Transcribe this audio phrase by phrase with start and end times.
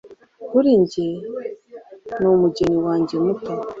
[0.49, 1.07] Kuri njye
[2.19, 3.51] numugeni wanjye muto